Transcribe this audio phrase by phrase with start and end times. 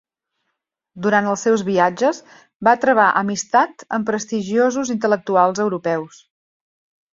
[1.05, 2.21] Durant els seus viatges
[2.69, 6.21] va travar amistat amb prestigiosos intel·lectuals europeus.